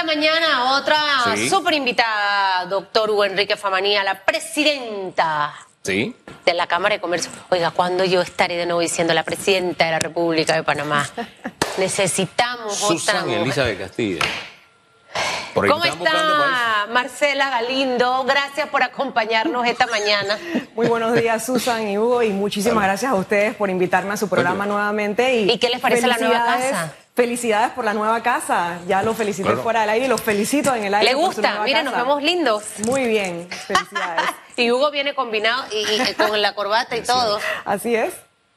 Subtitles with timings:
[0.00, 0.96] Esta mañana otra
[1.36, 1.50] Sí.
[1.50, 6.16] súper invitada, doctor Hugo Enrique Famanía, la presidenta Sí.
[6.46, 7.30] de la Cámara de Comercio.
[7.50, 11.06] Oiga, ¿cuándo yo estaré de nuevo diciendo la presidenta de la República de Panamá?
[11.76, 13.42] Necesitamos otra Susan mujer.
[13.42, 14.20] Elizabeth Castillo.
[15.52, 18.24] Por ¿Cómo está Marcela Galindo?
[18.24, 20.38] Gracias por acompañarnos esta mañana.
[20.74, 24.30] Muy buenos días, Susan y Hugo, y muchísimas gracias a ustedes por invitarme a su
[24.30, 25.34] programa nuevamente.
[25.36, 26.94] Y, ¿Y qué les parece la nueva casa?
[27.20, 28.78] Felicidades por la nueva casa.
[28.88, 29.62] Ya lo felicité Claro.
[29.62, 31.10] fuera del aire y los felicito en el aire.
[31.10, 31.60] ¿Le gusta?
[31.64, 32.64] Miren, nos vemos lindos.
[32.86, 34.22] Muy bien, felicidades.
[34.56, 37.38] Y Hugo viene combinado y, y con la corbata y todo.
[37.66, 38.14] Así es.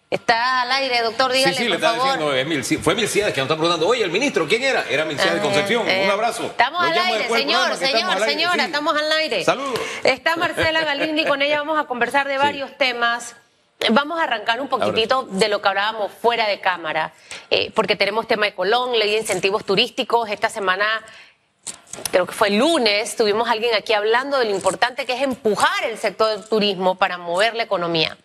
[0.09, 2.11] Está al aire, doctor, Sí, dígale, sí, le por estaba favor.
[2.13, 4.85] diciendo, es Mil- fue Milciades que nos está preguntando, oye, el ministro, ¿quién era?
[4.89, 6.43] Era Milciades Ah, Concepción, eh, un abrazo.
[6.43, 8.59] Estamos al aire, señor, señor, estamos al aire, señora, sí.
[8.61, 9.43] estamos al aire.
[9.43, 9.79] Saludos.
[10.05, 13.35] Está Marcela Galindi, con ella vamos a conversar de varios temas.
[13.91, 17.13] Vamos a arrancar un poquitito de lo que hablábamos fuera de cámara,
[17.49, 20.29] eh, porque tenemos tema de Colón, ley de incentivos turísticos.
[20.29, 20.85] Esta semana,
[22.11, 25.21] creo que fue el lunes, tuvimos a alguien aquí hablando de lo importante que es
[25.21, 28.17] empujar el sector del turismo para mover la economía.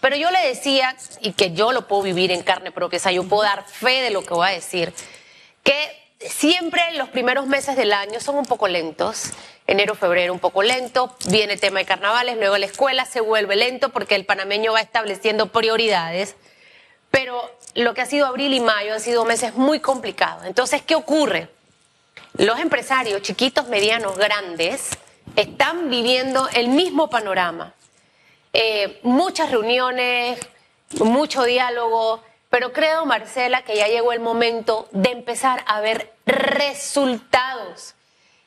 [0.00, 3.12] Pero yo le decía, y que yo lo puedo vivir en carne propia, o sea,
[3.12, 4.92] yo puedo dar fe de lo que voy a decir,
[5.62, 9.30] que siempre los primeros meses del año son un poco lentos.
[9.66, 13.88] Enero, febrero un poco lento, viene tema de carnavales, luego la escuela se vuelve lento
[13.90, 16.36] porque el panameño va estableciendo prioridades.
[17.10, 20.44] Pero lo que ha sido abril y mayo han sido meses muy complicados.
[20.44, 21.48] Entonces, ¿qué ocurre?
[22.36, 24.90] Los empresarios, chiquitos, medianos, grandes,
[25.36, 27.74] están viviendo el mismo panorama
[28.56, 30.38] eh, muchas reuniones,
[31.00, 32.22] mucho diálogo,
[32.54, 37.96] pero creo, Marcela, que ya llegó el momento de empezar a ver resultados.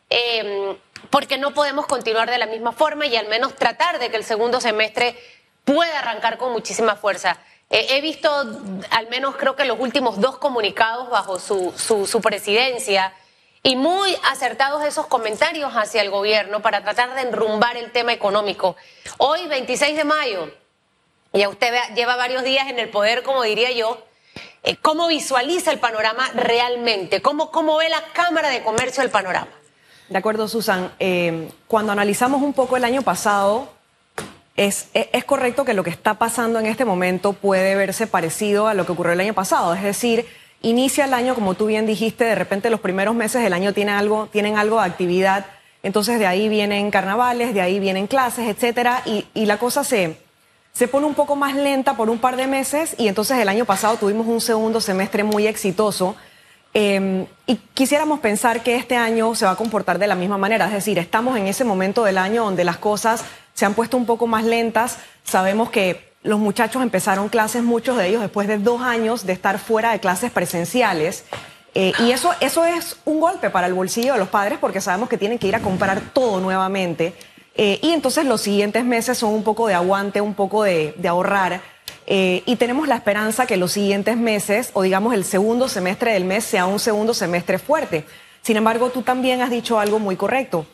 [0.09, 0.77] Eh,
[1.09, 4.23] porque no podemos continuar de la misma forma y al menos tratar de que el
[4.23, 5.19] segundo semestre
[5.65, 7.37] pueda arrancar con muchísima fuerza.
[7.69, 8.31] Eh, he visto,
[8.91, 13.13] al menos creo que los últimos dos comunicados bajo su, su, su presidencia,
[13.61, 18.77] y muy acertados esos comentarios hacia el gobierno para tratar de enrumbar el tema económico.
[19.17, 20.49] Hoy, 26 de mayo,
[21.37, 24.03] ya usted lleva varios días en el poder, como diría yo,
[24.63, 27.21] eh, ¿cómo visualiza el panorama realmente?
[27.21, 29.47] ¿Cómo, ¿Cómo ve la Cámara de Comercio el panorama?
[30.09, 30.91] De acuerdo, Susan.
[30.99, 33.69] Eh, cuando analizamos un poco el año pasado,
[34.55, 38.67] es, es- es correcto que lo que está pasando en este momento puede verse parecido
[38.67, 39.73] a lo que ocurrió el año pasado.
[39.73, 40.25] Es decir,
[40.61, 43.95] inicia el año, como tú bien dijiste, de repente los primeros meses del año tienen
[43.95, 45.45] algo, tienen algo de actividad,
[45.83, 50.17] entonces de ahí vienen carnavales, de ahí vienen clases, etcétera, y, y la cosa se,
[50.77, 53.65] se pone un poco más lenta por un par de meses, y entonces el año
[53.65, 56.15] pasado tuvimos un segundo semestre muy exitoso.
[56.75, 60.67] Eh, y quisiéramos pensar que este año se va a comportar de la misma manera,
[60.67, 64.05] es decir, estamos en ese momento del año donde las cosas se han puesto un
[64.05, 68.83] poco más lentas, sabemos que los muchachos empezaron clases, muchos de ellos después de dos
[68.83, 71.23] años de estar fuera de clases presenciales,
[71.73, 75.09] eh, y eso, eso es un golpe para el bolsillo de los padres porque sabemos
[75.09, 77.15] que tienen que ir a comprar todo nuevamente,
[77.57, 81.61] eh, y entonces los siguientes meses son un poco de aguante, un poco de, ahorrar.
[82.05, 86.23] Eh, y tenemos la esperanza que los siguientes meses, o digamos el segundo semestre del
[86.23, 88.05] mes, sea un segundo semestre fuerte.
[88.43, 90.65] Sin embargo, tú también has dicho algo muy correcto.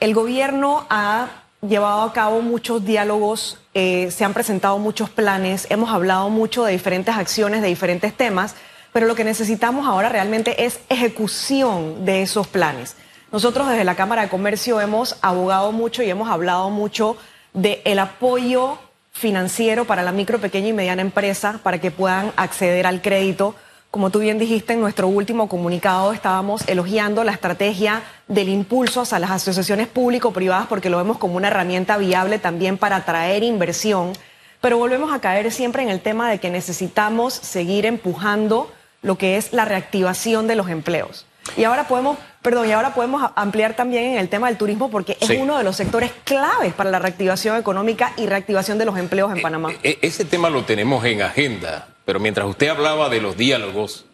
[0.00, 1.28] El gobierno ha
[1.60, 6.72] llevado a cabo muchos diálogos, eh, se han presentado muchos planes, hemos hablado mucho de
[6.72, 8.56] diferentes acciones, de diferentes temas,
[8.92, 12.96] pero lo que necesitamos ahora realmente es ejecución de esos planes.
[13.32, 17.16] Nosotros desde la Cámara de Comercio hemos abogado mucho y hemos hablado mucho
[17.54, 18.76] del apoyo
[19.12, 23.54] financiero para la micro, pequeña y mediana empresa para que puedan acceder al crédito.
[23.92, 29.20] Como tú bien dijiste, en nuestro último comunicado estábamos elogiando la estrategia del impulso hacia
[29.20, 34.12] las asociaciones público-privadas porque lo vemos como una herramienta viable también para atraer inversión.
[34.60, 39.36] Pero volvemos a caer siempre en el tema de que necesitamos seguir empujando lo que
[39.36, 41.26] es la reactivación de los empleos.
[41.56, 45.16] Y ahora podemos, perdón, y ahora podemos ampliar también en el tema del turismo porque
[45.20, 45.36] es Sí.
[45.36, 49.42] uno de los sectores claves para la reactivación económica y reactivación de los empleos en
[49.42, 49.70] Panamá.
[49.82, 54.04] E- ese tema lo tenemos en agenda, pero mientras usted hablaba de los diálogos,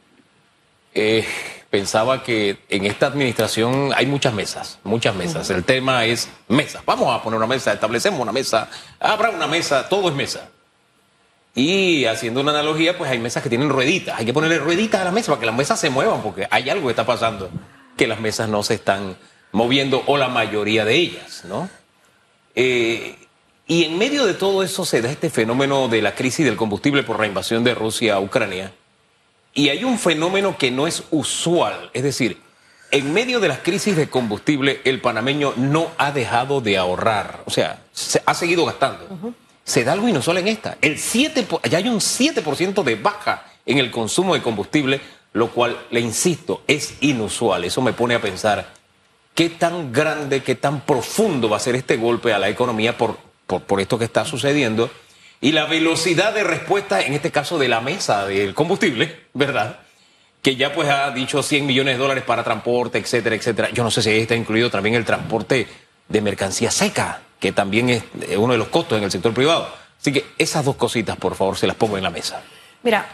[0.95, 1.27] eh,
[1.69, 5.51] pensaba que en esta administración hay muchas mesas, muchas mesas.
[5.51, 6.83] El tema es mesas.
[6.87, 8.69] Vamos a poner una mesa, establecemos una mesa,
[8.99, 10.49] habrá una mesa, todo es mesa.
[11.57, 14.19] Y haciendo una analogía, pues hay mesas que tienen rueditas.
[14.19, 16.69] Hay que ponerle rueditas a las mesas para que las mesas se muevan, porque hay
[16.69, 17.49] algo que está pasando,
[17.97, 19.17] que las mesas no se están
[19.53, 21.71] moviendo, o la mayoría de ellas, ¿no?
[22.55, 23.17] Eh,
[23.67, 27.03] y en medio de todo eso se da este fenómeno de la crisis del combustible
[27.03, 28.73] por la invasión de Rusia a Ucrania.
[29.55, 32.39] Y hay un fenómeno que no es usual, es decir,
[32.91, 37.51] en medio de las crisis de combustible, el panameño no ha dejado de ahorrar, o
[37.51, 39.35] sea, se ha seguido gastando.
[39.67, 40.79] Se da algo inusual en esta.
[40.81, 45.01] El 7, po- ya hay un 7% de baja en el consumo de combustible,
[45.33, 47.65] lo cual, le insisto, es inusual.
[47.65, 48.69] Eso me pone a pensar
[49.35, 53.19] qué tan grande, qué tan profundo va a ser este golpe a la economía por,
[53.47, 54.89] por, esto que está sucediendo
[55.41, 59.81] y la velocidad de respuesta, en este caso de la mesa del combustible, ¿verdad?
[60.43, 63.71] que ya pues ha dicho 100 millones de dólares para transporte, etcétera, etcétera.
[63.73, 65.67] Yo no sé si está incluido también el transporte
[66.09, 68.05] de mercancía seca, que también es
[68.37, 69.69] uno de los costos en el sector privado.
[70.01, 72.43] Así que esas dos cositas, por favor, se las pongo en la mesa.
[72.83, 73.07] Mira,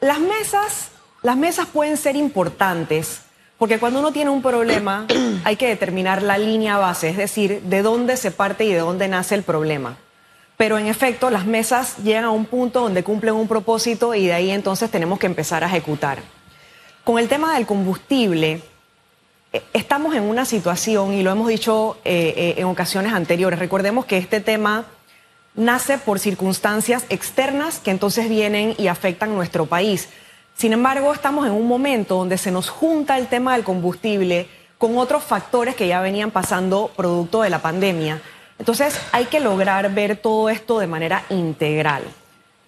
[0.00, 0.90] las mesas,
[1.22, 3.22] las mesas pueden ser importantes
[3.58, 5.06] porque cuando uno tiene un problema
[5.44, 9.08] hay que determinar la línea base, es decir, de dónde se parte y de dónde
[9.08, 9.96] nace el problema.
[10.56, 14.32] Pero en efecto, las mesas llegan a un punto donde cumplen un propósito y de
[14.32, 16.18] ahí entonces tenemos que empezar a ejecutar.
[17.04, 18.62] Con el tema del combustible, eh,
[19.72, 24.18] estamos en una situación, y lo hemos dicho eh, eh, en ocasiones anteriores, recordemos que
[24.18, 24.86] este tema
[25.54, 30.08] nace por circunstancias externas que entonces vienen y afectan nuestro país.
[30.56, 34.48] Sin embargo, estamos en un momento donde se nos junta el tema del combustible
[34.78, 38.20] con otros factores que ya venían pasando producto de la pandemia.
[38.58, 42.02] Entonces hay que lograr ver todo esto de manera integral.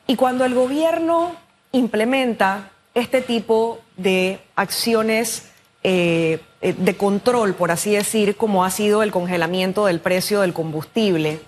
[0.06, 1.37] Y cuando el gobierno
[1.73, 5.50] implementa este tipo de acciones
[5.82, 11.41] eh, de control, por así decir, como ha sido el congelamiento del precio del combustible,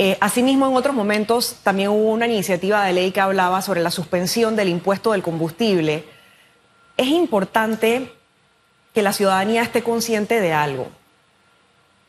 [0.00, 3.90] eh, asimismo, en otros momentos también hubo una iniciativa de ley que hablaba sobre la
[3.90, 6.04] suspensión del impuesto del combustible.
[6.96, 8.12] Es importante
[8.94, 10.86] que la ciudadanía esté consciente de algo.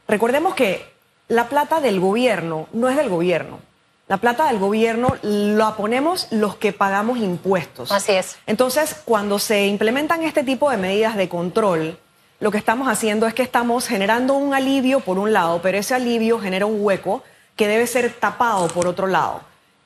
[0.07, 0.85] Recordemos que
[1.29, 3.59] la plata del gobierno no es del gobierno.
[4.07, 7.91] La plata del gobierno la ponemos los que pagamos impuestos.
[7.91, 8.37] Así es.
[8.45, 11.97] Entonces, cuando se implementan este tipo de medidas de control,
[12.39, 15.93] lo que estamos haciendo es que estamos generando un alivio por un lado, pero ese
[15.93, 17.23] alivio genera un hueco
[17.55, 19.41] que debe ser tapado por otro lado.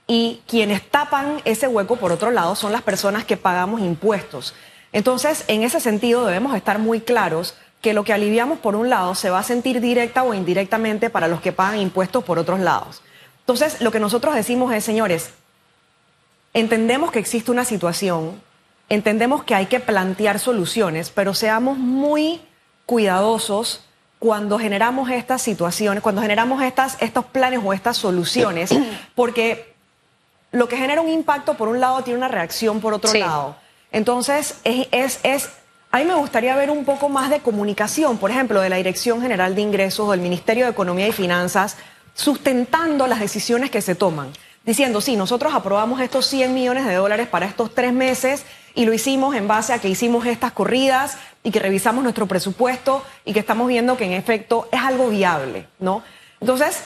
[0.06, 4.54] Y quienes tapan ese hueco por otro lado son las personas que pagamos impuestos.
[4.92, 9.16] Entonces, en ese sentido debemos estar muy claros que lo que aliviamos por un lado
[9.16, 13.02] se va a sentir directa o indirectamente para los que pagan impuestos por otros lados.
[13.40, 15.32] Entonces, lo que nosotros decimos es, señores,
[16.54, 18.40] entendemos que existe una situación,
[18.90, 22.42] entendemos que hay que plantear soluciones, pero seamos muy
[22.86, 23.86] cuidadosos
[24.20, 28.72] cuando generamos estas situaciones, cuando generamos estas, estos planes o estas soluciones,
[29.16, 29.74] porque
[30.52, 33.56] lo que genera un impacto por un lado tiene una reacción por otro lado.
[33.92, 35.50] Entonces, es, es, es
[35.92, 39.22] a mí me gustaría ver un poco más de comunicación, por ejemplo, de la Dirección
[39.22, 41.78] General de Ingresos o del Ministerio de Economía y Finanzas,
[42.16, 44.32] sustentando las decisiones que se toman.
[44.66, 48.44] Diciendo, sí, nosotros aprobamos estos 100 millones de dólares para estos tres meses
[48.76, 53.04] y lo hicimos en base a que hicimos estas corridas y que revisamos nuestro presupuesto
[53.26, 56.04] y que estamos viendo que en efecto es algo viable, ¿no?
[56.40, 56.84] Entonces,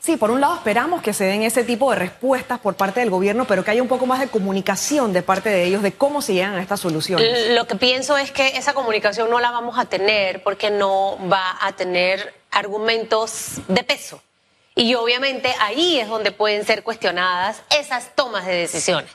[0.00, 3.10] Sí, por un lado esperamos que se den ese tipo de respuestas por parte del
[3.10, 6.22] gobierno, pero que haya un poco más de comunicación de parte de ellos de cómo
[6.22, 7.50] se llegan a estas soluciones.
[7.50, 11.58] Lo que pienso es que esa comunicación no la vamos a tener porque no va
[11.60, 14.22] a tener argumentos de peso.
[14.80, 19.10] Y obviamente ahí es donde pueden ser cuestionadas esas tomas de decisiones.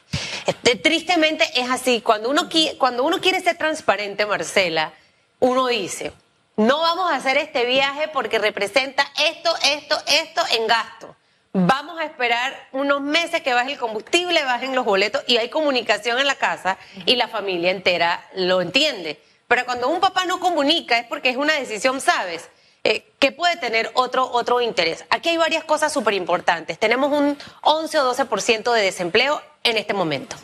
[0.45, 2.01] Este, tristemente es así.
[2.01, 2.47] Cuando uno,
[2.77, 4.93] cuando uno quiere ser transparente, Marcela,
[5.39, 6.13] uno dice,
[6.55, 11.15] no vamos a hacer este viaje porque representa esto, esto, esto en gasto.
[11.53, 16.19] Vamos a esperar unos meses que baje el combustible, bajen los boletos y hay comunicación
[16.19, 16.77] en la casa
[17.07, 19.19] y la familia entera lo entiende.
[19.47, 22.51] Pero cuando un papá no comunica es porque es una decisión, ¿sabes?
[22.87, 25.05] Eh, que puede tener otro, otro interés.
[25.09, 26.77] Aquí hay varias cosas súper importantes.
[26.77, 30.35] Tenemos un 11 o 12% de desempleo en este momento.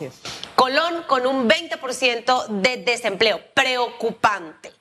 [0.56, 3.40] Colón con un 20% de desempleo.
[3.54, 4.72] Preocupante.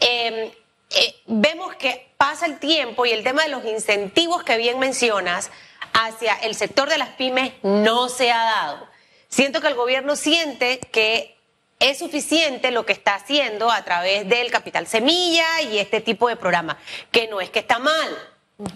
[0.00, 0.52] Eh,
[0.90, 5.52] eh, vemos que pasa el tiempo y el tema de los incentivos que bien mencionas
[5.92, 8.88] hacia el sector de las pymes no se ha dado.
[9.28, 11.35] Siento que el gobierno siente que
[11.78, 16.36] es suficiente lo que está haciendo a través del capital semilla y este tipo de
[16.36, 16.78] programa,
[17.10, 18.16] que no es que está mal,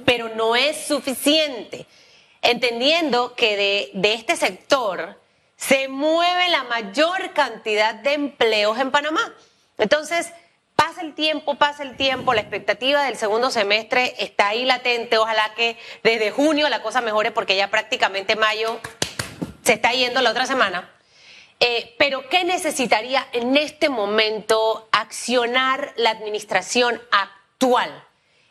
[0.04, 1.86] pero no es suficiente.
[2.42, 5.20] Entendiendo que de, de este sector
[5.56, 9.34] se mueve la mayor cantidad de empleos en Panamá.
[9.78, 10.32] Entonces,
[10.80, 15.18] Pasa el tiempo, pasa el tiempo, la expectativa del segundo semestre está ahí latente.
[15.18, 18.80] Ojalá que desde junio la cosa mejore porque ya prácticamente mayo
[19.62, 20.90] se está yendo la otra semana.
[21.62, 28.04] Eh, pero ¿qué necesitaría en este momento accionar la administración actual?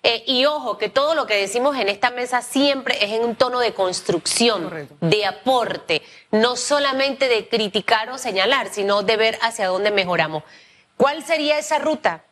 [0.04, 3.36] Eh, y ojo, que todo lo que decimos en esta mesa siempre es en un
[3.36, 9.68] tono de construcción, de aporte, no solamente de criticar o señalar, sino de ver hacia
[9.68, 10.44] dónde mejoramos.
[10.96, 12.24] ¿Cuál sería esa ruta?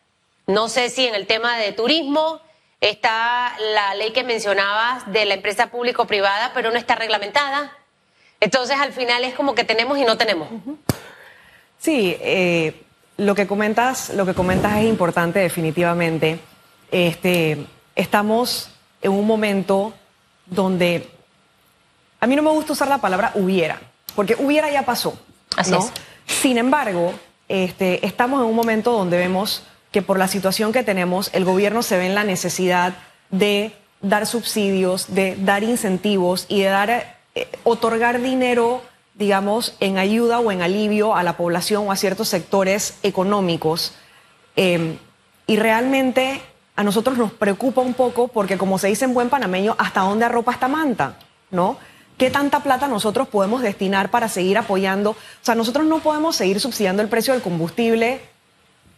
[0.46, 2.39] No sé si en el tema de turismo
[2.79, 7.75] está la ley que mencionabas de la empresa público-privada, pero no está reglamentada.
[8.39, 10.50] Entonces al final es como que tenemos y no tenemos.
[11.79, 12.84] Sí, eh,
[13.17, 16.39] lo que comentas, lo que comentas es importante definitivamente.
[16.91, 17.65] Este,
[17.96, 18.70] estamos
[19.01, 19.94] en un momento
[20.46, 21.10] donde
[22.20, 23.79] a mí no me gusta usar la palabra hubiera,
[24.15, 25.20] porque hubiera ya pasó.
[25.56, 25.91] Así es.
[26.25, 27.13] Sin embargo,
[27.48, 31.82] este, estamos en un momento donde vemos que por la situación que tenemos, el gobierno
[31.82, 32.96] se ve en la necesidad
[33.32, 37.16] de dar subsidios, de dar incentivos y de dar,
[37.63, 38.82] otorgar dinero,
[39.15, 43.94] digamos, en ayuda o en alivio a la población o a ciertos sectores económicos.
[44.56, 44.98] Eh,
[45.48, 46.41] y realmente
[46.75, 50.25] a nosotros nos preocupa un poco porque, como se dice en buen panameño, ¿hasta dónde
[50.25, 51.17] arropa esta manta?
[51.50, 51.77] ¿No?
[52.17, 55.12] ¿Qué tanta plata nosotros podemos destinar para seguir apoyando?
[55.12, 58.22] O sea, nosotros no podemos seguir subsidiando el precio del combustible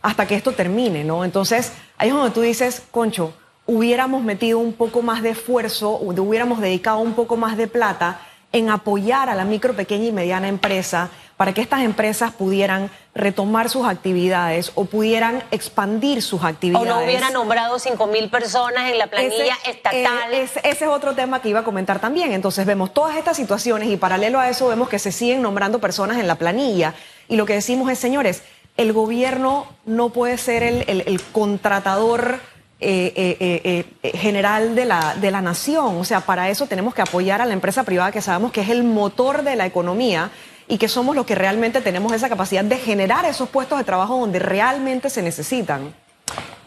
[0.01, 1.25] hasta que esto termine, ¿no?
[1.25, 3.33] Entonces, ahí es donde tú dices, concho,
[3.65, 8.69] hubiéramos metido un poco más de esfuerzo, hubiéramos dedicado un poco más de plata en
[8.69, 13.87] apoyar a la micro, pequeña y mediana empresa para que estas empresas pudieran retomar sus
[13.87, 16.89] actividades o pudieran expandir sus actividades.
[16.89, 20.33] O no hubieran nombrado 5 mil personas en la planilla estatal.
[20.33, 22.33] Eh, ese es otro tema que iba a comentar también.
[22.33, 26.17] Entonces vemos todas estas situaciones y paralelo a eso vemos que se siguen nombrando personas
[26.17, 26.93] en la planilla.
[27.27, 28.43] Y lo que decimos es, señores,
[28.79, 32.39] el gobierno no puede ser el, contratador
[32.81, 35.97] eh, eh, general de la, de la nación.
[35.97, 38.69] O sea, para eso tenemos que apoyar a la empresa privada que sabemos que es
[38.69, 40.31] el motor de la economía
[40.67, 44.17] y que somos los que realmente tenemos esa capacidad de generar esos puestos de trabajo
[44.17, 45.93] donde realmente se necesitan.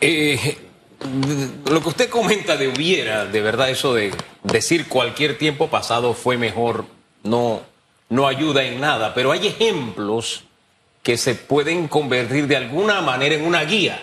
[0.01, 6.37] lo que usted comenta de hubiera, de verdad, eso de decir cualquier tiempo pasado fue
[6.37, 6.85] mejor,
[7.23, 7.63] no,
[8.09, 10.45] no ayuda en nada, pero hay ejemplos
[11.03, 14.01] que se pueden convertir de alguna manera en una guía.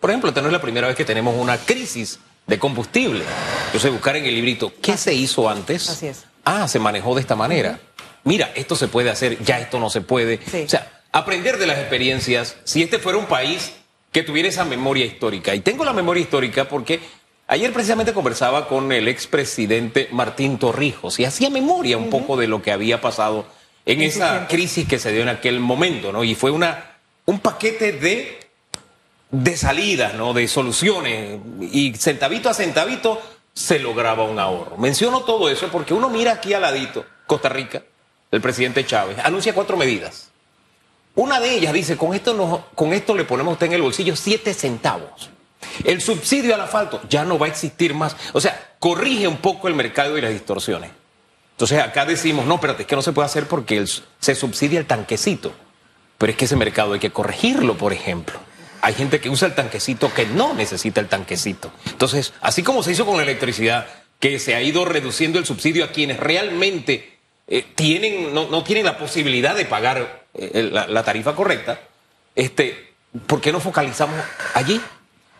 [0.00, 3.24] Por ejemplo, esta no es la primera vez que tenemos una crisis de combustible.
[3.66, 5.88] Entonces, buscar en el librito, ¿qué se hizo antes?
[5.88, 6.24] Así es.
[6.44, 7.78] Ah, se manejó de esta manera.
[8.24, 10.40] Mira, esto se puede hacer, ya esto no se puede.
[10.64, 12.56] O sea, aprender de las experiencias.
[12.64, 13.72] Si este fuera un país
[14.12, 17.00] que tuviera esa memoria histórica, y tengo la memoria histórica porque
[17.46, 22.62] ayer precisamente conversaba con el expresidente Martín Torrijos y hacía memoria un poco de lo
[22.62, 23.46] que había pasado
[23.84, 26.24] en esa crisis que se dio en aquel momento, ¿no?
[26.24, 28.38] Y fue una, un paquete de,
[29.30, 30.32] de salidas, ¿no?
[30.32, 31.40] De soluciones.
[31.60, 33.20] Y centavito a centavito
[33.52, 34.76] se lograba un ahorro.
[34.76, 37.82] Menciono todo eso porque uno mira aquí al ladito, Costa Rica,
[38.30, 40.30] el presidente Chávez, anuncia cuatro medidas.
[41.14, 44.54] Una de ellas dice, con esto, con esto le ponemos usted en el bolsillo siete
[44.54, 45.30] centavos.
[45.84, 48.16] El subsidio al asfalto ya no va a existir más.
[48.32, 50.90] O sea, corrige un poco el mercado y las distorsiones.
[51.52, 53.84] Entonces acá decimos, no, espérate, es que no se puede hacer porque
[54.20, 55.52] se subsidia el tanquecito.
[56.16, 58.38] Pero es que ese mercado hay que corregirlo, por ejemplo.
[58.80, 61.72] Hay gente que usa el tanquecito que no necesita el tanquecito.
[61.86, 63.86] Entonces, así como se hizo con la electricidad,
[64.20, 68.98] que se ha ido reduciendo el subsidio a quienes realmente eh, tienen, no, tienen la
[68.98, 71.80] posibilidad de pagar eh, la, la, tarifa correcta,
[72.34, 72.92] este,
[73.26, 74.18] ¿por qué no focalizamos
[74.54, 74.80] allí?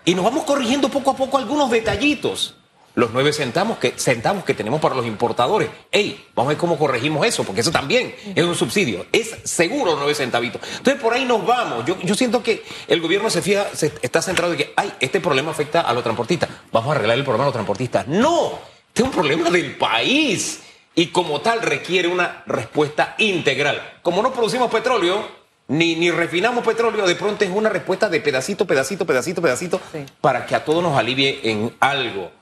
[0.04, 2.54] Y nos vamos corrigiendo poco a poco algunos detallitos
[2.98, 5.68] los nueve centavos que, centavos que tenemos para los importadores.
[5.92, 9.06] Ey, vamos a ver cómo corregimos eso, porque eso también es un subsidio.
[9.12, 10.60] Es seguro nueve centavitos.
[10.78, 11.84] Entonces, por ahí nos vamos.
[11.86, 15.20] Yo, yo siento que el gobierno se fija, se está centrado en que, ay, este
[15.20, 16.50] problema afecta a los transportistas.
[16.72, 18.08] Vamos a arreglar el problema de los transportistas.
[18.08, 20.64] No, este es un problema del país.
[20.96, 24.00] Y como tal requiere una respuesta integral.
[24.02, 25.24] Como no producimos petróleo,
[25.68, 29.80] ni, ni, refinamos petróleo, de pronto es una respuesta de pedacito, pedacito, pedacito, pedacito,
[30.20, 32.37] para que a todos nos alivie en algo.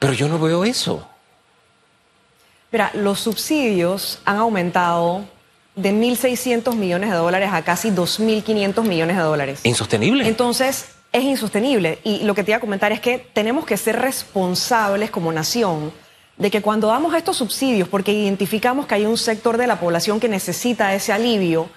[0.00, 1.06] Pero yo no veo eso.
[2.72, 5.24] Mira, los subsidios han aumentado
[5.76, 9.60] de 1.600 millones de dólares a casi 2.500 millones de dólares.
[9.62, 10.26] Insostenible.
[10.26, 11.98] Entonces, es insostenible.
[12.02, 15.92] Y lo que te iba a comentar es que tenemos que ser responsables como nación
[16.38, 20.18] de que cuando damos estos subsidios, porque identificamos que hay un sector de la población
[20.18, 21.68] que necesita ese alivio,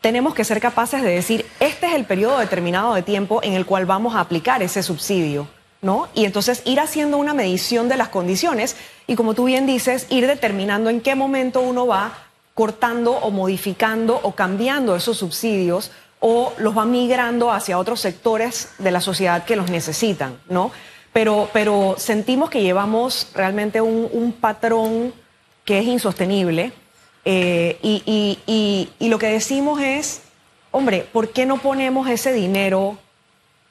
[0.00, 3.66] tenemos que ser capaces de decir, este es el periodo determinado de tiempo en el
[3.66, 5.48] cual vamos a aplicar ese subsidio.
[5.84, 6.08] ¿No?
[6.14, 8.74] Y entonces ir haciendo una medición de las condiciones
[9.06, 12.14] y como tú bien dices, ir determinando en qué momento uno va
[12.54, 18.90] cortando o modificando o cambiando esos subsidios o los va migrando hacia otros sectores de
[18.92, 20.72] la sociedad que los necesitan, ¿no?
[21.12, 25.12] Pero, pero sentimos que llevamos realmente un, patrón
[25.66, 26.72] que es insostenible
[27.26, 30.22] eh, y lo que decimos es,
[30.70, 32.98] hombre, ¿por qué no ponemos ese dinero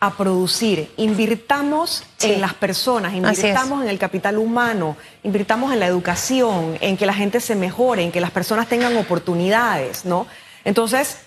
[0.04, 0.92] a producir.
[0.98, 7.06] Invirtamos en las personas, invirtamos en el capital humano, invirtamos en la educación, en que
[7.06, 10.28] la gente se mejore, en que las personas tengan oportunidades, ¿no?
[10.66, 11.20] Entonces,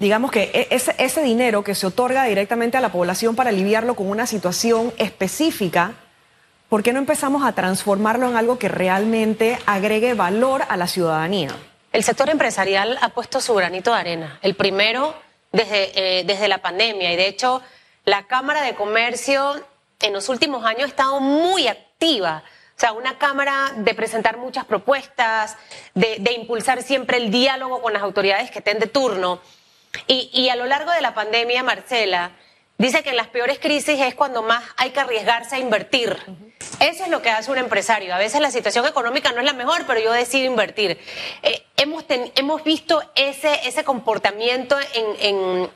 [0.00, 3.94] digamos que e-, ese, ese dinero que se otorga directamente a la población para aliviarlo
[3.94, 5.92] con una situación específica,
[6.68, 11.54] ¿por qué no empezamos a transformarlo en algo que realmente agregue valor a la ciudadanía?
[11.90, 14.38] el sector empresarial ha puesto su granito de arena.
[14.42, 15.14] El primero
[15.52, 17.12] desde, eh, desde la pandemia.
[17.12, 17.62] Y de hecho,
[18.04, 19.62] la Cámara de Comercio
[20.00, 22.42] en los últimos años ha estado muy activa.
[22.76, 25.56] O sea, una Cámara de presentar muchas propuestas,
[25.94, 29.40] de, de impulsar siempre el diálogo con las autoridades que estén de turno.
[30.06, 32.32] Y, y a lo largo de la pandemia, Marcela,
[32.78, 36.16] dice que en las peores crisis es cuando más hay que arriesgarse a invertir.
[36.80, 38.14] Eso es lo que hace un empresario.
[38.14, 40.98] A veces la situación económica no es la mejor, pero yo decido invertir.
[41.42, 45.70] Eh, hemos, hemos visto ese, ese comportamiento en, en,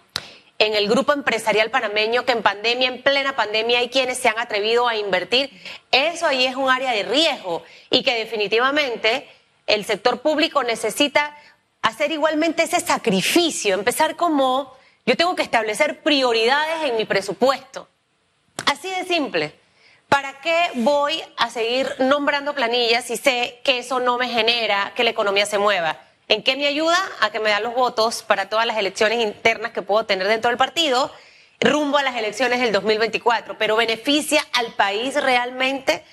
[0.59, 4.39] en, el grupo empresarial panameño que en pandemia, en plena pandemia, hay quienes se han
[4.39, 5.51] atrevido a invertir.
[5.91, 9.29] Eso ahí es un área de riesgo y que definitivamente
[9.67, 11.37] el sector público necesita
[11.83, 14.73] hacer igualmente ese sacrificio, empezar como
[15.07, 17.89] yo tengo que establecer prioridades en mi presupuesto.
[18.67, 19.55] Así de simple.
[20.09, 25.05] ¿Para qué voy a seguir nombrando planillas si sé que eso no me genera que
[25.05, 25.99] la economía se mueva?
[26.29, 26.99] ¿En qué me ayuda?
[27.21, 30.51] A que me da los votos para todas las elecciones internas que puedo tener dentro
[30.51, 31.11] del partido
[31.63, 36.05] rumbo a las elecciones del 2024, pero beneficia al país realmente.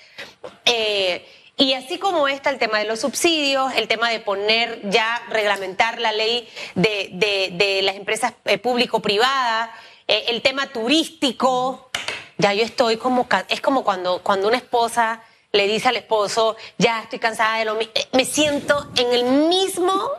[0.64, 1.26] Eh,
[1.60, 6.00] y así como está el tema de los subsidios, el tema de poner ya, reglamentar
[6.00, 9.68] la ley de, de, de las empresas eh, público-privadas,
[10.08, 11.90] eh, el tema turístico,
[12.38, 17.02] ya yo estoy como, es como cuando, cuando una esposa le dice al esposo, ya
[17.02, 20.12] estoy cansada de lo mismo, eh, me siento en el mismo,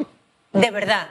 [0.53, 1.09] de verdad,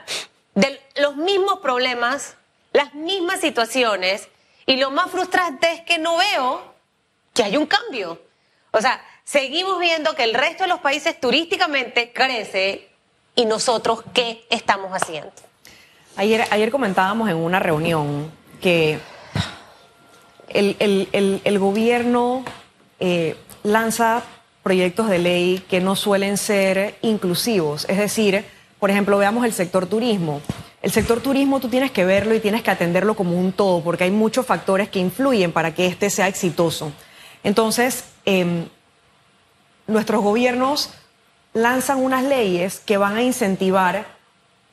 [0.55, 2.37] de los mismos problemas,
[2.71, 4.29] las mismas situaciones,
[4.65, 6.73] y lo más frustrante es que no veo
[7.33, 8.21] que hay un cambio.
[8.71, 12.89] O sea, seguimos viendo que el resto de los países turísticamente crece
[13.33, 15.31] y nosotros qué estamos haciendo.
[16.17, 18.99] Ayer, ayer comentábamos en una reunión que
[20.49, 22.43] el, el, el, gobierno
[22.99, 24.21] eh, lanza
[24.63, 27.85] proyectos de ley que no suelen ser inclusivos.
[27.87, 28.43] Es decir,
[28.81, 30.41] por ejemplo, veamos el sector turismo.
[30.81, 34.03] El sector turismo tú tienes que verlo y tienes que atenderlo como un todo, porque
[34.03, 36.91] hay muchos factores que influyen para que este sea exitoso.
[37.43, 38.65] Entonces, eh,
[39.87, 40.91] nuestros gobiernos
[41.53, 44.05] lanzan unas leyes que van a incentivar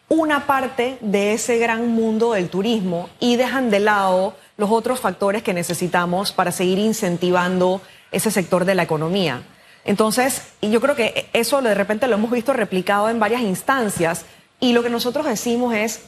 [0.09, 5.43] una parte de ese gran mundo del turismo y dejan de lado los otros factores
[5.43, 9.43] que necesitamos para seguir incentivando ese sector de la economía.
[9.85, 14.25] Entonces, yo creo que eso de repente lo hemos visto replicado en varias instancias
[14.61, 16.03] y lo que nosotros decimos es,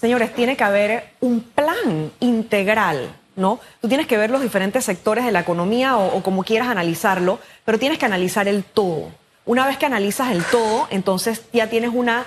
[0.00, 3.60] señores, tiene que haber un plan integral ¿no?
[3.80, 7.78] Tú tienes que ver los diferentes sectores de la economía o, como quieras analizarlo, pero
[7.78, 9.10] tienes que analizar el todo.
[9.46, 12.26] Una vez que analizas el todo, entonces ya tienes una,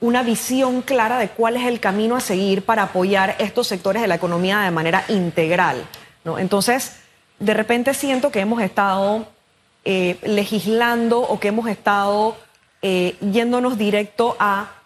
[0.00, 4.08] una visión clara de cuál es el camino a seguir para apoyar estos sectores de
[4.08, 5.84] la economía de manera integral,
[6.24, 6.38] ¿no?
[6.38, 6.96] Entonces,
[7.38, 9.28] de repente siento que hemos estado
[9.84, 12.36] eh, legislando o que hemos estado
[12.80, 14.77] eh, yéndonos directo a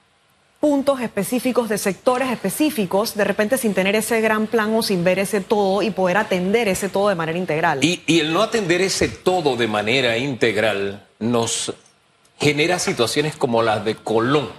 [0.63, 5.19] puntos específicos de sectores específicos, de repente sin tener ese gran plan o sin ver
[5.19, 7.83] ese todo y poder atender ese todo de manera integral.
[7.83, 11.75] Y, el no atender ese todo de manera integral nos
[12.39, 14.51] genera situaciones como las de Colón.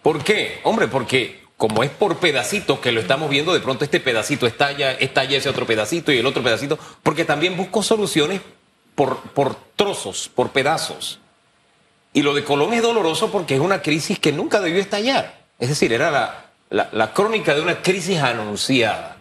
[0.00, 0.60] ¿Por qué?
[0.62, 4.92] Hombre, porque como es por pedacitos que lo estamos viendo, de pronto este pedacito estalla,
[4.92, 8.40] estalla ese otro pedacito y el otro pedacito, porque también busco soluciones
[8.94, 11.20] por, por trozos, por pedazos.
[12.14, 15.40] Y lo de Colón es doloroso porque es una crisis que nunca debió estallar.
[15.58, 16.10] Es decir, era
[16.70, 19.16] la, la, crónica de una crisis anunciada.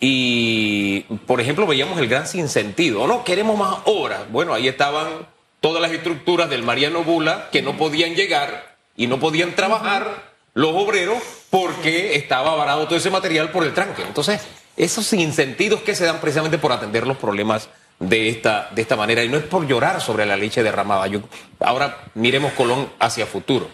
[0.00, 3.04] Y, por ejemplo, veíamos el gran sinsentido.
[3.08, 4.30] no, queremos más obras.
[4.30, 5.26] Bueno, ahí estaban
[5.60, 10.22] todas las estructuras del Mariano Bula que no podían llegar y no podían trabajar
[10.54, 11.18] los obreros
[11.50, 14.02] porque estaba varado todo ese material por el tranque.
[14.02, 14.40] Entonces,
[14.76, 19.22] esos sinsentidos que se dan precisamente por atender los problemas de esta, de esta manera.
[19.24, 21.06] Y no es por llorar sobre la leche derramada.
[21.06, 21.20] Yo,
[21.60, 23.68] ahora miremos Colón hacia futuro.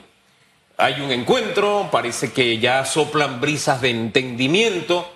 [0.77, 5.09] Hay un encuentro, parece que ya soplan brisas de entendimiento,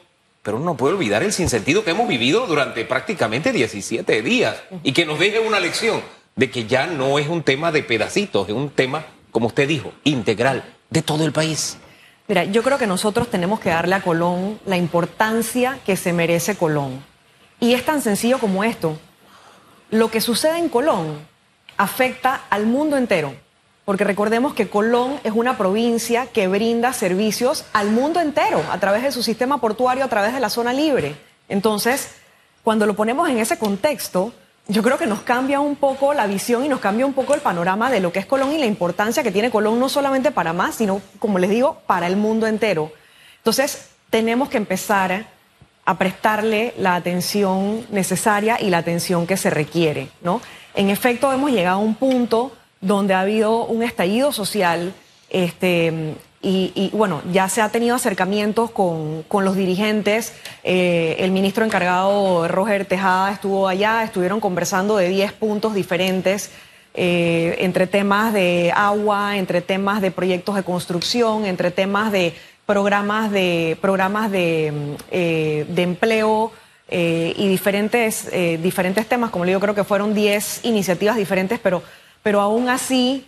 [0.42, 4.92] pero uno no puede olvidar el sinsentido que hemos vivido durante prácticamente 17 días y
[4.92, 6.01] que nos deje una lección
[6.37, 9.92] de que ya no es un tema de pedacitos, es un tema, como usted dijo,
[10.05, 11.77] integral de todo el país.
[12.29, 16.57] Mira, yo creo que nosotros tenemos que darle a Colón la importancia que se merece
[16.57, 17.03] Colón.
[17.61, 18.99] Y es tan sencillo como esto.
[19.90, 21.18] Lo que sucede en Colón
[21.77, 23.35] afecta al mundo entero,
[23.85, 29.03] porque recordemos que Colón es una provincia que brinda servicios al mundo entero a través
[29.03, 31.16] de su sistema portuario, a través de la zona libre.
[31.49, 32.11] Entonces,
[32.62, 34.33] cuando lo ponemos en ese contexto,
[34.66, 37.40] yo creo que nos cambia un poco la visión y nos cambia un poco el
[37.40, 40.53] panorama de lo que es Colón y la importancia que tiene Colón no solamente para
[40.53, 42.92] más, sino, como les digo, para el mundo entero.
[43.38, 45.27] Entonces, tenemos que empezar
[45.88, 50.42] a prestarle la atención necesaria y la atención que se requiere, ¿no?
[50.74, 54.92] En efecto, hemos llegado a un punto donde ha habido un estallido social,
[55.31, 60.35] este, y, bueno, ya se ha tenido acercamientos con, los dirigentes.
[60.62, 66.51] Eh, el ministro encargado, Roger Tejada, estuvo allá, estuvieron conversando de 10 puntos diferentes.
[66.92, 72.35] Eh, entre temas de agua, entre temas de proyectos de construcción, entre temas de
[72.68, 76.52] programas de programas de, eh, empleo
[76.90, 78.31] y diferentes,
[78.62, 81.83] diferentes temas, como le digo, creo que fueron 10 iniciativas diferentes, pero,
[82.22, 83.26] pero aún así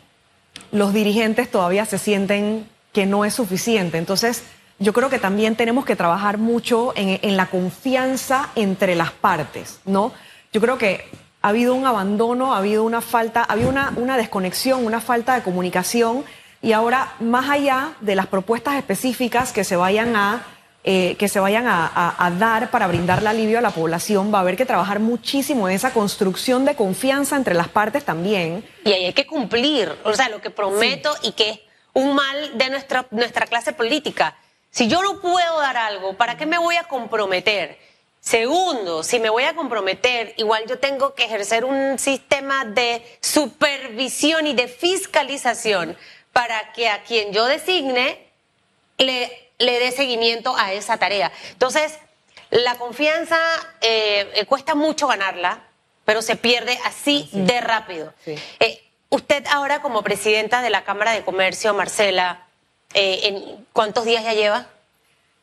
[0.72, 3.98] los dirigentes todavía se sienten que no es suficiente.
[3.98, 4.44] Entonces,
[4.78, 10.12] yo creo que también tenemos que trabajar mucho en, la confianza entre las partes, ¿no?
[10.52, 11.04] Yo creo que
[11.42, 15.34] ha habido un abandono, ha habido una falta, ha habido una, una desconexión, una falta
[15.34, 16.24] de comunicación
[16.62, 20.46] y ahora, más allá de las propuestas específicas que se vayan a
[20.82, 24.56] eh, que se vayan a, dar para brindarle alivio a la población, va a haber
[24.56, 28.66] que trabajar muchísimo en esa construcción de confianza entre las partes también.
[28.84, 31.60] Y ahí hay que cumplir, o sea, lo que prometo y que es
[31.92, 34.34] un mal de nuestra, nuestra clase política.
[34.70, 37.78] Si yo no puedo dar algo, ¿para qué me voy a comprometer?
[38.20, 44.46] Segundo, si me voy a comprometer, igual yo tengo que ejercer un sistema de supervisión
[44.46, 45.94] y de fiscalización
[46.32, 48.26] para que a quien yo designe
[48.98, 51.30] le le dé seguimiento a esa tarea.
[51.50, 51.98] Entonces,
[52.50, 53.38] la confianza
[53.80, 55.62] eh, eh, cuesta mucho ganarla,
[56.04, 58.12] pero se pierde así de rápido.
[58.26, 62.46] Eh, usted ahora como presidenta de la Cámara de Comercio, Marcela,
[62.94, 64.66] ¿en ¿cuántos días ya lleva?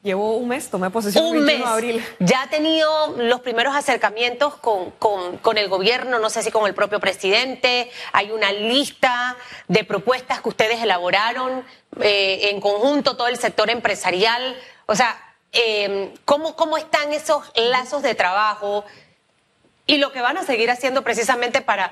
[0.07, 1.59] Llevo un mes, tomé posesión un mes.
[1.59, 2.05] de abril.
[2.19, 6.73] Ya ha tenido los primeros acercamientos con, con, el gobierno, no sé si con el
[6.73, 7.91] propio presidente.
[8.13, 9.35] Hay una lista
[9.67, 11.65] de propuestas que ustedes elaboraron
[11.99, 14.55] eh, en conjunto, todo el sector empresarial.
[14.85, 15.19] O sea,
[15.51, 18.85] em, ¿cómo, ¿cómo están esos lazos de trabajo?
[19.87, 21.91] Y lo que van a seguir haciendo precisamente para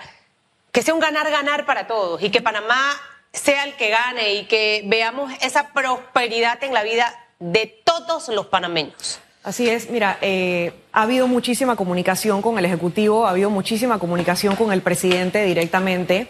[0.71, 2.93] que sea un ganar-ganar para todos y que Panamá
[3.33, 8.47] sea el que gane y que veamos esa prosperidad en la vida de todos los
[8.47, 9.19] panameños.
[9.43, 14.55] Así es, mira, eh, ha habido muchísima comunicación con el Ejecutivo, ha habido muchísima comunicación
[14.55, 16.27] con el presidente directamente.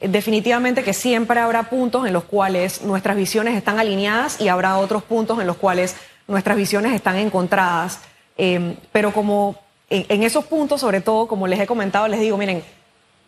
[0.00, 5.02] Definitivamente que siempre habrá puntos en los cuales nuestras visiones están alineadas y habrá otros
[5.02, 8.00] puntos en los cuales nuestras visiones están encontradas.
[8.36, 9.56] Em, pero como
[9.88, 12.62] en, esos puntos, sobre todo, como les he comentado, les digo, miren,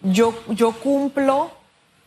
[0.02, 1.50] yo, yo cumplo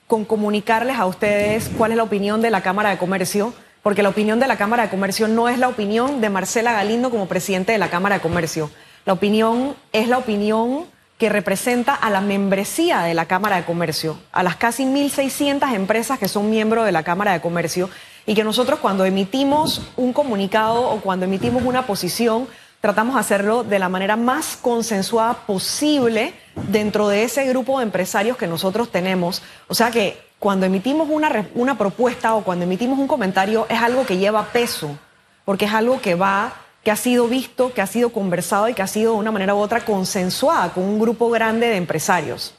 [0.06, 4.10] con comunicarles a ustedes cuál es la opinión de la Cámara de Comercio porque la
[4.10, 7.74] opinión de la Cámara de Comercio no es la opinión de Marcela Galindo como presidente
[7.74, 8.72] de la Cámara de Comercio.
[9.06, 10.86] La opinión es la opinión
[11.18, 16.18] que representa a la membresía de la Cámara de Comercio, a las casi 1.600 empresas
[16.18, 17.90] que son miembros de la Cámara de Comercio
[18.26, 22.48] y que nosotros cuando emitimos un comunicado o cuando emitimos una posición,
[22.80, 26.34] tratamos de hacerlo de la manera más consensuada posible
[26.70, 29.42] dentro de ese grupo de empresarios que nosotros tenemos.
[29.68, 34.06] O sea que cuando emitimos una, una propuesta o cuando emitimos un comentario es algo
[34.06, 35.00] que lleva peso,
[35.46, 36.54] porque es algo que va
[36.84, 39.56] que ha sido visto, que ha sido conversado y que ha sido de una manera
[39.56, 42.54] u otra consensuada con un grupo grande de empresarios.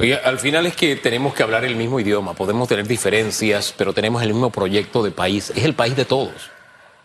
[0.00, 3.92] Oye, al final es que tenemos que hablar el mismo idioma, podemos tener diferencias, pero
[3.92, 6.50] tenemos el mismo proyecto de país, es el país de todos.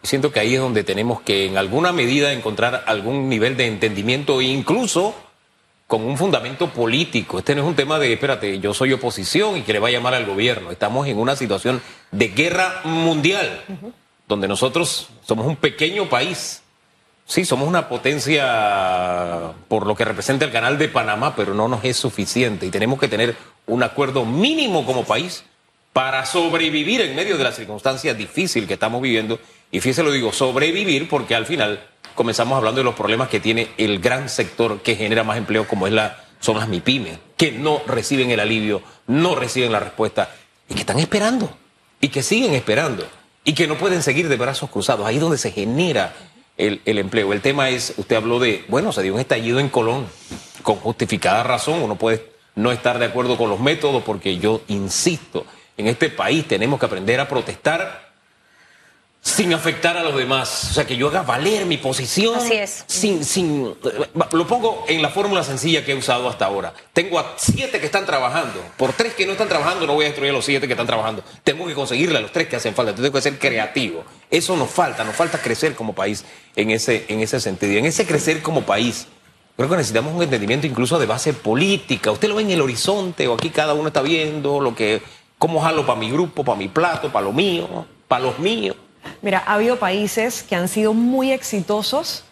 [0.01, 4.41] Siento que ahí es donde tenemos que en alguna medida encontrar algún nivel de entendimiento
[4.41, 5.13] e incluso
[5.93, 7.37] con un fundamento político.
[7.37, 9.91] Este no es un tema de, espérate, yo soy oposición y que le va a
[9.91, 10.71] llamar al gobierno.
[10.71, 13.61] Estamos en una situación de guerra mundial,
[14.27, 16.63] donde nosotros somos un pequeño país.
[17.27, 21.85] Sí, somos una potencia por lo que representa el canal de Panamá, pero no nos
[21.85, 23.35] es suficiente y tenemos que tener
[23.67, 25.43] un acuerdo mínimo como país
[25.93, 29.39] para sobrevivir en medio de la circunstancia difícil que estamos viviendo.
[29.69, 33.69] Y fíjese lo digo, sobrevivir porque al final comenzamos hablando de los problemas que tiene
[33.77, 37.81] el gran sector que genera más empleo, como es la, son las MIPIMES, que no
[37.87, 40.29] reciben el alivio, no reciben la respuesta
[40.69, 41.55] y que están esperando
[41.99, 43.07] y que siguen esperando
[43.43, 45.05] y que no pueden seguir de brazos cruzados.
[45.05, 46.13] Ahí es donde se genera
[46.57, 47.33] el, el, empleo.
[47.33, 50.07] El tema es, usted habló de, bueno, se dio un estallido en Colón,
[50.61, 55.45] con justificada razón, uno puede no estar de acuerdo con los métodos, porque yo insisto,
[55.77, 58.12] en este país tenemos que aprender a protestar
[59.23, 60.67] sin afectar a los demás.
[60.69, 62.35] O sea, que yo haga valer mi posición.
[62.35, 62.83] Así es.
[62.87, 66.73] Sin, sin, eh, lo pongo en la fórmula sencilla que he usado hasta ahora.
[66.91, 68.61] Tengo a siete que están trabajando.
[68.77, 70.87] Por tres que no están trabajando, no voy a destruir a los siete que están
[70.87, 71.23] trabajando.
[71.43, 72.93] Tengo que conseguirle a los tres que hacen falta.
[72.93, 74.03] Tengo que ser creativo.
[74.29, 75.05] Eso nos falta.
[75.05, 76.25] Nos falta crecer como país
[76.57, 77.71] en ese, en ese sentido.
[77.71, 79.07] Y en ese crecer como país,
[79.55, 82.11] creo que necesitamos un entendimiento incluso de base política.
[82.11, 85.01] Usted lo ve en el horizonte o aquí cada uno está viendo lo que,
[85.37, 88.75] cómo jalo para mi grupo, para mi plato, para lo mío, para los míos.
[89.21, 92.23] Mira, ha habido países que han sido muy exitosos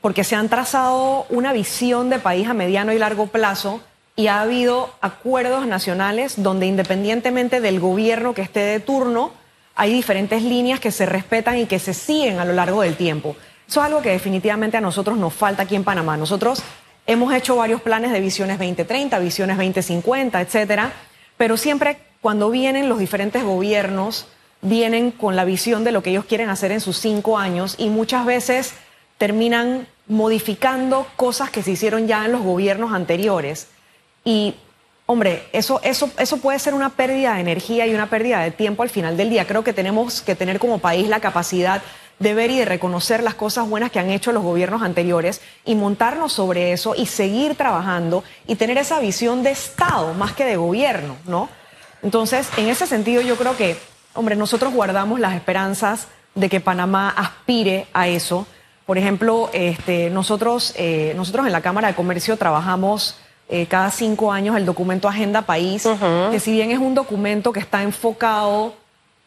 [0.00, 3.80] porque se han trazado una visión de país a mediano y largo plazo
[4.16, 9.32] y ha habido acuerdos nacionales donde independientemente del gobierno que esté de turno,
[9.74, 13.36] hay diferentes líneas que se respetan y que se siguen a lo largo del tiempo.
[13.66, 16.16] Eso es algo que definitivamente a nosotros nos falta aquí en Panamá.
[16.16, 16.62] Nosotros
[17.06, 20.92] hemos hecho varios planes de visiones 2030, visiones 2050, etcétera,
[21.36, 24.26] pero siempre cuando vienen los diferentes gobiernos,
[24.62, 27.88] vienen con la visión de lo que ellos quieren hacer en sus cinco años y
[27.88, 28.72] muchas veces
[29.18, 33.68] terminan modificando cosas que se hicieron ya en los gobiernos anteriores.
[34.24, 34.54] Y,
[35.06, 38.82] hombre, eso, eso, eso puede ser una pérdida de energía y una pérdida de tiempo
[38.82, 39.46] al final del día.
[39.46, 41.82] Creo que tenemos que tener como país la capacidad
[42.18, 45.74] de ver y de reconocer las cosas buenas que han hecho los gobiernos anteriores y
[45.74, 50.56] montarnos sobre eso y seguir trabajando y tener esa visión de Estado más que de
[50.56, 51.48] gobierno, ¿no?
[52.02, 53.76] Entonces, en ese sentido, yo creo que,
[54.14, 58.46] hombre, nosotros guardamos las esperanzas de que Panamá aspire a eso.
[58.86, 63.16] Por ejemplo, este, nosotros, eh, nosotros en la Cámara de Comercio trabajamos
[63.48, 65.86] eh, cada cinco años el documento Agenda País,
[66.30, 68.74] que si bien es un documento que está enfocado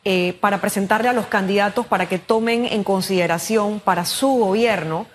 [0.04, 5.06] eh, para presentarle a los candidatos para que tomen en consideración para su gobierno,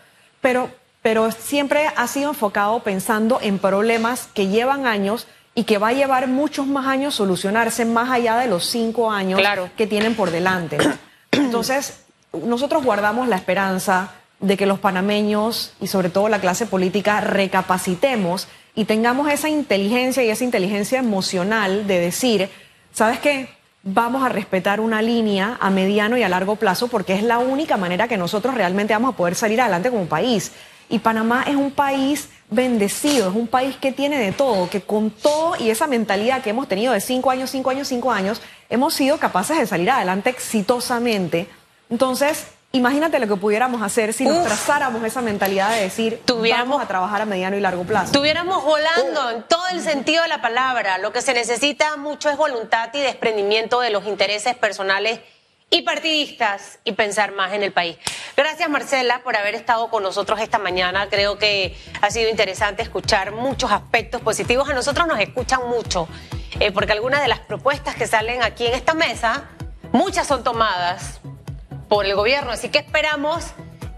[0.41, 0.71] pero,
[1.03, 5.93] pero siempre ha sido enfocado pensando en problemas que llevan años y que va a
[5.93, 9.41] llevar muchos más años solucionarse más allá de los cinco años
[9.77, 10.79] que tienen por delante.
[11.33, 12.01] Entonces,
[12.33, 18.49] nosotros guardamos la esperanza de que los panameños y sobre todo la clase política recapacitemos
[18.75, 22.49] y tengamos esa inteligencia y esa inteligencia emocional de decir,
[22.93, 23.51] ¿sabes qué?
[23.83, 27.77] Vamos a respetar una línea a mediano y a largo plazo porque es la única
[27.77, 30.53] manera que nosotros realmente vamos a poder salir adelante como país.
[30.89, 35.11] Y Panamá es un país bendecido, es un país que tiene de todo, que con
[35.11, 38.95] todo y esa mentalidad que hemos tenido de cinco años, cinco años, cinco años, hemos
[38.95, 41.49] sido capaces de salir adelante exitosamente.
[41.89, 46.87] Entonces, Imagínate lo que pudiéramos hacer si nos trazáramos esa mentalidad de decir, vamos a
[46.87, 48.07] trabajar a mediano y largo plazo.
[48.07, 50.99] Estuviéramos volando en todo el sentido de la palabra.
[50.99, 55.19] Lo que se necesita mucho es voluntad y desprendimiento de los intereses personales
[55.71, 57.97] y partidistas y pensar más en el país.
[58.37, 61.09] Gracias Marcela por haber estado con nosotros esta mañana.
[61.09, 64.69] Creo que ha sido interesante escuchar muchos aspectos positivos.
[64.69, 66.09] A nosotros nos escuchan mucho,
[66.59, 69.49] eh, porque algunas de las propuestas que salen aquí en esta mesa,
[69.93, 71.21] muchas son tomadas
[71.89, 72.51] por el gobierno.
[72.51, 73.47] Así que esperamos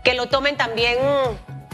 [0.05, 0.99] que lo tomen también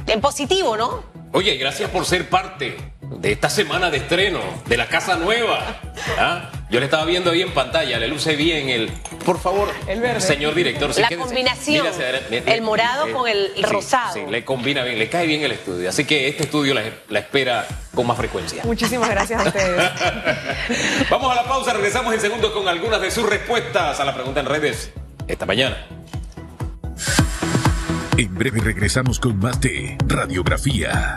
[0.07, 1.03] en positivo, ¿no?
[1.33, 2.77] Oye, gracias por ser parte
[3.11, 5.81] de esta semana de estreno de la Casa Nueva.
[6.19, 6.51] ¿Ah?
[6.71, 8.89] Yo le estaba viendo ahí en pantalla, le luce bien el.
[9.25, 10.21] Por favor, el verde.
[10.21, 10.91] señor director.
[10.99, 11.87] la combinación.
[12.31, 14.15] el morado con el rosado.
[14.15, 15.89] Sí, le combina bien, le cae bien el estudio.
[15.89, 18.63] Así que este estudio la, la espera con más frecuencia.
[18.65, 19.91] Muchísimas gracias a ustedes.
[21.11, 24.41] Vamos a la pausa, regresamos en segundos con algunas de sus respuestas a la pregunta
[24.41, 24.93] en redes
[25.27, 25.87] esta mañana.
[28.17, 31.17] En breve regresamos con más de Radiografía.